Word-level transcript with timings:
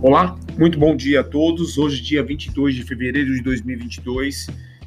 Olá, 0.00 0.38
muito 0.56 0.78
bom 0.78 0.94
dia 0.94 1.22
a 1.22 1.24
todos. 1.24 1.76
Hoje, 1.76 2.00
dia 2.00 2.22
22 2.22 2.76
de 2.76 2.84
fevereiro 2.84 3.34
de 3.34 3.42
2022. 3.42 4.46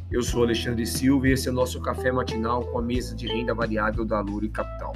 Eu 0.09 0.23
sou 0.23 0.41
Alexandre 0.41 0.85
Silva 0.85 1.27
e 1.27 1.33
esse 1.33 1.49
é 1.49 1.51
o 1.51 1.53
nosso 1.53 1.81
café 1.81 2.13
matinal 2.13 2.63
com 2.67 2.79
a 2.79 2.81
mesa 2.81 3.13
de 3.13 3.27
renda 3.27 3.53
variável 3.53 4.05
da 4.05 4.21
Lura 4.21 4.47
Capital. 4.47 4.93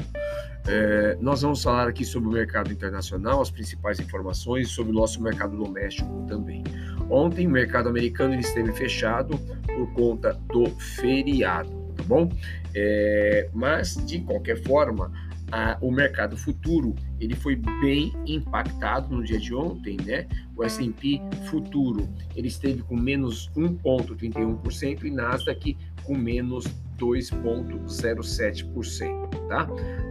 É, 0.66 1.18
nós 1.20 1.42
vamos 1.42 1.62
falar 1.62 1.90
aqui 1.90 2.06
sobre 2.06 2.30
o 2.30 2.32
mercado 2.32 2.72
internacional, 2.72 3.42
as 3.42 3.52
principais 3.52 4.00
informações 4.00 4.70
sobre 4.70 4.94
o 4.94 4.96
nosso 4.96 5.22
mercado 5.22 5.58
doméstico 5.58 6.26
também. 6.30 6.64
Ontem, 7.10 7.46
o 7.46 7.52
mercado 7.52 7.90
americano 7.90 8.36
esteve 8.36 8.72
fechado 8.72 9.38
por 9.68 9.94
conta 9.96 10.32
do 10.48 10.70
feriado, 10.96 11.70
tá 11.94 12.04
bom? 12.04 12.32
É, 12.74 13.50
mas, 13.54 13.98
de 14.06 14.22
qualquer 14.22 14.64
forma, 14.64 15.12
o 15.82 15.92
mercado 15.92 16.38
futuro 16.38 16.96
ele 17.20 17.36
foi 17.36 17.56
bem 17.56 18.12
impactado 18.26 19.16
no 19.16 19.24
dia 19.24 19.40
de 19.40 19.54
ontem, 19.54 19.98
né? 20.04 20.28
O 20.56 20.64
S&P 20.64 21.22
futuro 21.50 22.10
ele 22.36 22.48
esteve 22.48 22.82
com 22.84 22.96
menos 22.96 23.52
1,31% 23.56 25.04
e 25.04 25.12
Nasdaq 25.12 25.78
com 26.04 26.16
menos 26.16 26.66
2,07%, 26.98 29.48
tá? 29.48 29.68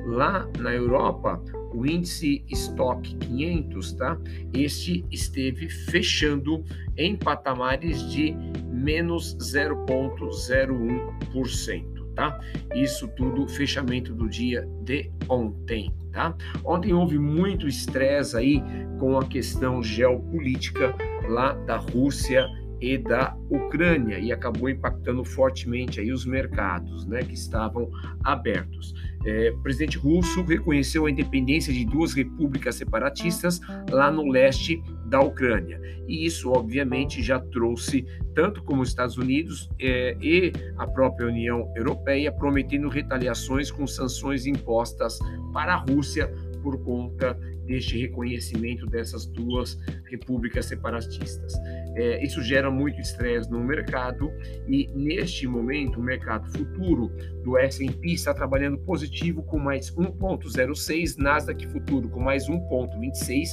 Lá 0.06 0.48
na 0.58 0.74
Europa, 0.74 1.42
o 1.72 1.86
índice 1.86 2.44
Stock 2.50 3.14
500, 3.16 3.92
tá? 3.94 4.18
Este 4.52 5.04
esteve 5.10 5.68
fechando 5.68 6.64
em 6.96 7.16
patamares 7.16 8.08
de 8.10 8.36
menos 8.70 9.36
0,01% 9.36 11.93
tá? 12.14 12.38
Isso 12.74 13.08
tudo 13.08 13.48
fechamento 13.48 14.14
do 14.14 14.28
dia 14.28 14.68
de 14.82 15.10
ontem, 15.28 15.92
tá? 16.12 16.34
Ontem 16.64 16.92
houve 16.92 17.18
muito 17.18 17.66
estresse 17.66 18.36
aí 18.36 18.62
com 18.98 19.18
a 19.18 19.24
questão 19.24 19.82
geopolítica 19.82 20.94
lá 21.28 21.52
da 21.52 21.76
Rússia 21.76 22.46
e 22.80 22.98
da 22.98 23.36
Ucrânia 23.48 24.18
e 24.18 24.32
acabou 24.32 24.68
impactando 24.68 25.24
fortemente 25.24 26.00
aí 26.00 26.12
os 26.12 26.26
mercados, 26.26 27.06
né, 27.06 27.22
que 27.22 27.34
estavam 27.34 27.90
abertos. 28.22 28.94
É, 29.24 29.50
o 29.50 29.58
presidente 29.62 29.98
russo 29.98 30.42
reconheceu 30.42 31.06
a 31.06 31.10
independência 31.10 31.72
de 31.72 31.84
duas 31.84 32.12
repúblicas 32.12 32.74
separatistas 32.74 33.60
lá 33.90 34.10
no 34.10 34.28
leste 34.28 34.82
da 35.06 35.20
Ucrânia. 35.20 35.80
E 36.06 36.26
isso 36.26 36.50
obviamente 36.50 37.22
já 37.22 37.38
trouxe 37.38 38.04
tanto 38.34 38.62
como 38.62 38.82
os 38.82 38.88
Estados 38.88 39.16
Unidos 39.16 39.70
é, 39.80 40.16
e 40.20 40.52
a 40.76 40.86
própria 40.86 41.28
União 41.28 41.72
Europeia 41.74 42.32
prometendo 42.32 42.88
retaliações 42.88 43.70
com 43.70 43.86
sanções 43.86 44.46
impostas 44.46 45.18
para 45.52 45.74
a 45.74 45.76
Rússia 45.76 46.30
por 46.64 46.82
conta 46.82 47.38
deste 47.66 47.98
reconhecimento 47.98 48.86
dessas 48.86 49.26
duas 49.26 49.78
repúblicas 50.06 50.64
separatistas. 50.64 51.52
É, 51.94 52.24
isso 52.24 52.42
gera 52.42 52.70
muito 52.70 52.98
estresse 53.00 53.50
no 53.50 53.62
mercado 53.62 54.32
e, 54.66 54.88
neste 54.94 55.46
momento, 55.46 56.00
o 56.00 56.02
mercado 56.02 56.50
futuro 56.50 57.12
do 57.44 57.58
S&P 57.58 58.12
está 58.12 58.32
trabalhando 58.32 58.78
positivo 58.78 59.42
com 59.42 59.58
mais 59.58 59.92
1,06, 59.92 61.18
Nasdaq 61.18 61.66
futuro 61.68 62.08
com 62.08 62.20
mais 62.20 62.48
1,26 62.48 63.48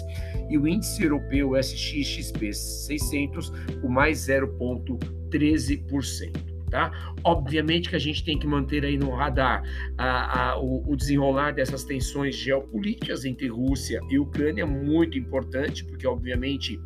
e 0.49 0.57
o 0.57 0.65
índice 0.65 1.03
europeu 1.03 1.57
SXXP 1.57 2.53
600 2.53 3.49
com 3.81 3.89
mais 3.89 4.27
0,13% 4.27 6.50
tá? 6.71 7.13
Obviamente 7.23 7.89
que 7.89 7.95
a 7.95 7.99
gente 7.99 8.23
tem 8.23 8.39
que 8.39 8.47
manter 8.47 8.83
aí 8.83 8.97
no 8.97 9.11
radar 9.11 9.61
a, 9.97 10.51
a, 10.51 10.59
o, 10.59 10.91
o, 10.91 10.95
desenrolar 10.95 11.51
dessas 11.51 11.83
tensões 11.83 12.35
geopolíticas 12.35 13.25
entre 13.25 13.47
Rússia 13.47 13.99
e 14.09 14.17
Ucrânia, 14.17 14.65
muito 14.65 15.17
importante, 15.17 15.83
porque 15.85 16.07
obviamente 16.07 16.79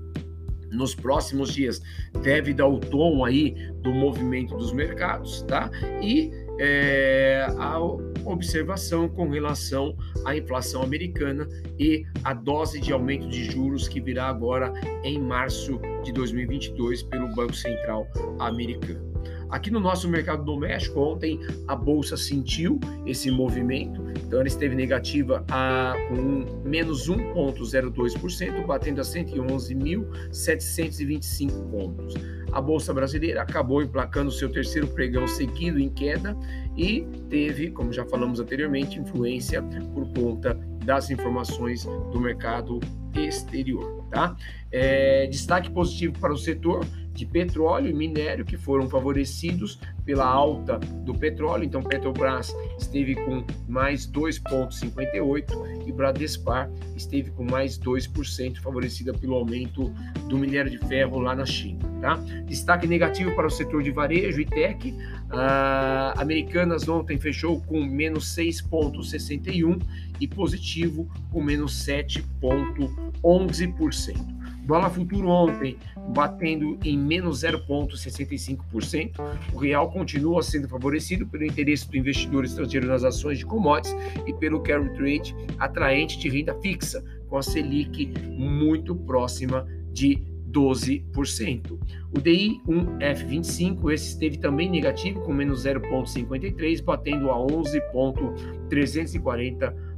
nos 0.72 0.96
próximos 0.96 1.54
dias 1.54 1.82
deve 2.22 2.54
dar 2.54 2.68
o 2.68 2.80
tom 2.80 3.24
aí 3.24 3.56
do 3.82 3.94
movimento 3.94 4.58
dos 4.58 4.74
mercados, 4.74 5.44
tá? 5.44 5.70
E 6.02 6.32
é, 6.60 7.46
a 7.58 7.80
observação 8.26 9.08
com 9.08 9.30
relação 9.30 9.96
à 10.26 10.36
inflação 10.36 10.82
americana 10.82 11.48
e 11.78 12.04
a 12.24 12.34
dose 12.34 12.80
de 12.80 12.92
aumento 12.92 13.28
de 13.28 13.46
juros 13.46 13.88
que 13.88 14.02
virá 14.02 14.28
agora 14.28 14.74
em 15.04 15.20
março 15.20 15.80
de 16.04 16.12
2022 16.12 17.04
pelo 17.04 17.28
Banco 17.36 17.54
Central 17.54 18.08
americano. 18.40 19.15
Aqui 19.50 19.72
no 19.72 19.80
nosso 19.80 20.10
mercado 20.10 20.44
doméstico, 20.44 21.00
ontem 21.00 21.40
a 21.68 21.76
bolsa 21.76 22.18
sentiu 22.18 22.80
esse 23.06 23.30
movimento, 23.30 24.02
então 24.26 24.40
ela 24.40 24.48
esteve 24.48 24.74
negativa 24.76 25.46
a, 25.50 25.94
com 26.10 26.66
menos 26.68 27.08
1,02%, 27.10 28.66
batendo 28.66 29.02
a 29.02 29.04
111.725 29.04 31.70
pontos. 31.70 32.16
A 32.52 32.60
bolsa 32.62 32.94
brasileira 32.94 33.42
acabou 33.42 33.84
emplacando 33.84 34.32
seu 34.32 34.50
terceiro 34.50 34.88
pregão 34.88 35.28
seguido 35.28 35.78
em 35.80 35.90
queda 35.90 36.38
e 36.78 37.06
teve, 37.30 37.72
como 37.72 37.92
já 37.92 38.06
falamos 38.06 38.40
anteriormente, 38.40 38.98
influência 39.00 39.62
por 39.94 40.08
conta 40.14 40.58
das 40.86 41.10
informações 41.10 41.84
do 41.84 42.20
mercado 42.20 42.80
exterior. 43.14 44.06
Tá? 44.10 44.38
É, 44.72 45.28
destaque 45.28 45.70
positivo 45.70 46.18
para 46.20 46.32
o 46.32 46.38
setor 46.38 46.86
de 47.16 47.26
petróleo 47.26 47.90
e 47.90 47.94
minério 47.94 48.46
que 48.46 48.58
foram 48.58 48.90
favorecidos 48.90 49.80
pela 50.04 50.26
alta 50.26 50.78
do 50.78 51.14
petróleo. 51.14 51.64
Então, 51.64 51.82
Petrobras 51.82 52.54
esteve 52.78 53.16
com 53.16 53.44
mais 53.68 54.06
2,58 54.06 55.88
e 55.88 55.92
Bradespar 55.92 56.70
esteve 56.96 57.32
com 57.32 57.44
mais 57.44 57.80
2%, 57.80 58.60
favorecida 58.60 59.14
pelo 59.14 59.36
aumento 59.36 59.90
do 60.28 60.38
minério 60.38 60.70
de 60.70 60.78
ferro 60.88 61.20
lá 61.20 61.36
na 61.36 61.46
China. 61.46 61.80
Tá? 62.02 62.16
Destaque 62.46 62.86
negativo 62.86 63.34
para 63.36 63.48
o 63.48 63.50
setor 63.50 63.82
de 63.82 63.92
varejo 63.92 64.42
e 64.42 64.46
tech. 64.46 64.94
A 65.30 66.14
Americanas 66.22 66.88
ontem 66.88 67.18
fechou 67.18 67.60
com 67.62 67.84
menos 67.84 68.26
6,61 68.36 69.82
e 70.20 70.28
positivo 70.28 71.10
com 71.32 71.42
menos 71.42 71.74
7,11%. 71.86 74.36
Dólar 74.66 74.90
futuro 74.90 75.28
ontem 75.28 75.78
batendo 76.10 76.78
em 76.84 76.98
menos 76.98 77.44
0,65%. 77.44 79.12
O 79.54 79.58
real 79.58 79.92
continua 79.92 80.42
sendo 80.42 80.68
favorecido 80.68 81.28
pelo 81.28 81.46
interesse 81.46 81.88
do 81.90 81.98
investidor 81.98 82.46
estrangeiro 82.46 82.88
nas 82.88 83.04
ações 83.04 83.38
de 83.38 83.46
commodities 83.46 83.96
e 84.26 84.34
pelo 84.34 84.62
carry 84.62 84.90
trade 84.94 85.36
atraente 85.60 86.18
de 86.18 86.30
renda 86.30 86.56
fixa, 86.62 87.04
com 87.28 87.38
a 87.38 87.44
Selic 87.44 88.12
muito 88.32 88.96
próxima 88.96 89.68
de 89.94 90.24
12%. 90.56 91.78
O 92.16 92.22
DI 92.22 92.62
1F25, 92.66 93.92
esse 93.92 94.08
esteve 94.10 94.38
também 94.38 94.70
negativo, 94.70 95.20
com 95.22 95.34
menos 95.34 95.66
0,53, 95.66 96.82
batendo 96.82 97.30
a 97.30 97.38
11,340 97.38 99.96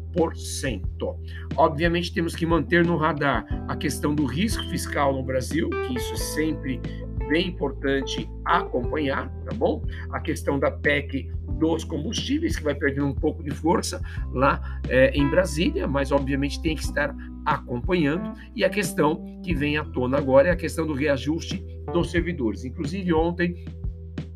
Obviamente, 1.55 2.11
temos 2.11 2.35
que 2.35 2.43
manter 2.43 2.83
no 2.83 2.97
radar 2.97 3.45
a 3.67 3.75
questão 3.75 4.15
do 4.15 4.25
risco 4.25 4.63
fiscal 4.69 5.13
no 5.13 5.21
Brasil, 5.21 5.69
que 5.69 5.93
isso 5.93 6.13
é 6.13 6.17
sempre 6.17 6.81
bem 7.27 7.49
importante 7.49 8.27
acompanhar, 8.43 9.29
tá 9.45 9.55
bom? 9.55 9.83
A 10.11 10.19
questão 10.19 10.57
da 10.57 10.71
PEC 10.71 11.29
dos 11.59 11.83
combustíveis, 11.83 12.55
que 12.55 12.63
vai 12.63 12.73
perdendo 12.73 13.07
um 13.07 13.13
pouco 13.13 13.43
de 13.43 13.51
força 13.51 14.01
lá 14.31 14.79
é, 14.87 15.11
em 15.11 15.29
Brasília, 15.29 15.87
mas 15.87 16.11
obviamente 16.11 16.61
tem 16.61 16.75
que 16.75 16.83
estar 16.83 17.13
acompanhando. 17.47 18.33
E 18.53 18.65
a 18.65 18.69
questão 18.69 19.39
que 19.41 19.55
vem 19.55 19.77
à 19.77 19.85
tona 19.85 20.17
agora 20.17 20.49
é 20.49 20.51
a 20.51 20.55
questão 20.55 20.85
do 20.85 20.93
reajuste 20.93 21.65
dos 21.93 22.11
servidores. 22.11 22.65
Inclusive, 22.65 23.13
ontem 23.13 23.65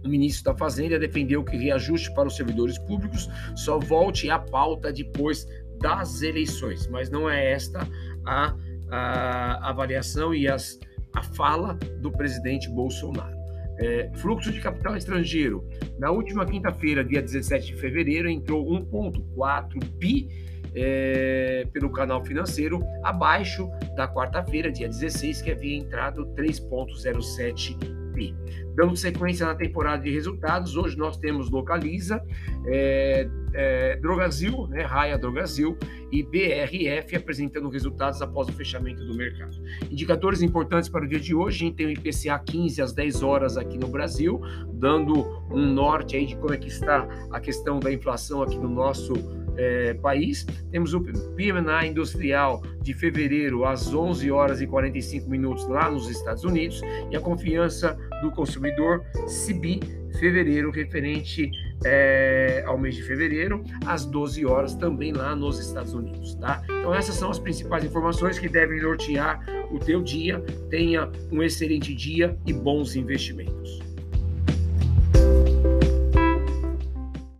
o 0.03 0.07
ministro 0.07 0.45
da 0.45 0.57
Fazenda 0.57 0.97
defendeu 0.97 1.43
que 1.43 1.57
reajuste 1.57 2.13
para 2.15 2.27
os 2.27 2.35
servidores 2.35 2.77
públicos 2.79 3.29
só 3.55 3.77
volte 3.77 4.29
à 4.29 4.39
pauta 4.39 4.91
depois 4.93 5.45
das 5.79 6.21
eleições, 6.21 6.87
mas 6.87 7.09
não 7.09 7.29
é 7.29 7.51
esta 7.51 7.87
a, 8.25 8.55
a 8.89 9.69
avaliação 9.69 10.33
e 10.33 10.47
as, 10.47 10.79
a 11.13 11.21
fala 11.21 11.73
do 12.01 12.11
presidente 12.11 12.69
Bolsonaro. 12.69 13.35
É, 13.79 14.11
fluxo 14.15 14.51
de 14.51 14.61
capital 14.61 14.95
estrangeiro. 14.95 15.67
Na 15.97 16.11
última 16.11 16.45
quinta-feira, 16.45 17.03
dia 17.03 17.21
17 17.21 17.73
de 17.73 17.75
fevereiro, 17.75 18.29
entrou 18.29 18.65
1,4 18.65 19.83
bi 19.97 20.50
é, 20.75 21.67
pelo 21.71 21.91
canal 21.91 22.23
financeiro, 22.23 22.81
abaixo 23.03 23.69
da 23.95 24.07
quarta-feira, 24.07 24.71
dia 24.71 24.87
16, 24.87 25.41
que 25.41 25.51
havia 25.51 25.77
entrado 25.77 26.25
3,07 26.35 27.77
bi. 28.13 28.35
Dando 28.75 28.95
sequência 28.95 29.45
na 29.45 29.55
temporada 29.55 30.03
de 30.03 30.11
resultados, 30.11 30.77
hoje 30.77 30.97
nós 30.97 31.17
temos 31.17 31.49
Localiza, 31.49 32.23
é, 32.65 33.27
é, 33.53 33.95
Drogazil, 33.97 34.67
né, 34.67 34.83
Raia 34.83 35.17
Drogazil 35.17 35.77
e 36.11 36.23
BRF 36.23 37.15
apresentando 37.15 37.69
resultados 37.69 38.21
após 38.21 38.47
o 38.47 38.53
fechamento 38.53 39.03
do 39.05 39.13
mercado. 39.13 39.57
Indicadores 39.89 40.41
importantes 40.41 40.89
para 40.89 41.03
o 41.03 41.07
dia 41.07 41.19
de 41.19 41.35
hoje, 41.35 41.57
a 41.57 41.67
gente 41.67 41.75
tem 41.75 41.87
o 41.87 41.89
IPCA 41.89 42.39
15 42.39 42.81
às 42.81 42.93
10 42.93 43.23
horas 43.23 43.57
aqui 43.57 43.77
no 43.77 43.87
Brasil, 43.87 44.41
dando 44.73 45.25
um 45.49 45.65
norte 45.73 46.15
aí 46.15 46.25
de 46.25 46.35
como 46.37 46.53
é 46.53 46.57
que 46.57 46.67
está 46.67 47.07
a 47.31 47.39
questão 47.39 47.79
da 47.79 47.91
inflação 47.91 48.41
aqui 48.41 48.57
no 48.57 48.69
nosso 48.69 49.13
é, 49.57 49.93
país. 49.95 50.45
Temos 50.71 50.93
o 50.93 51.01
PMI 51.01 51.89
industrial 51.89 52.61
de 52.81 52.93
fevereiro 52.93 53.65
às 53.65 53.93
11 53.93 54.31
horas 54.31 54.61
e 54.61 54.67
45 54.67 55.29
minutos 55.29 55.67
lá 55.67 55.89
nos 55.89 56.09
Estados 56.09 56.43
Unidos 56.43 56.81
e 57.09 57.15
a 57.15 57.19
confiança 57.19 57.97
do 58.21 58.31
consumidor 58.31 59.03
CBI 59.47 60.01
fevereiro 60.19 60.71
referente 60.71 61.51
é, 61.83 62.63
ao 62.65 62.77
mês 62.77 62.95
de 62.95 63.03
fevereiro 63.03 63.63
às 63.85 64.05
12 64.05 64.45
horas 64.45 64.75
também 64.75 65.11
lá 65.11 65.35
nos 65.35 65.59
Estados 65.59 65.93
Unidos, 65.93 66.35
tá? 66.35 66.61
Então 66.65 66.93
essas 66.93 67.15
são 67.15 67.31
as 67.31 67.39
principais 67.39 67.83
informações 67.83 68.37
que 68.37 68.47
devem 68.47 68.81
nortear 68.81 69.43
o 69.71 69.79
teu 69.79 70.01
dia. 70.01 70.39
Tenha 70.69 71.09
um 71.31 71.41
excelente 71.41 71.93
dia 71.95 72.37
e 72.45 72.53
bons 72.53 72.95
investimentos. 72.95 73.79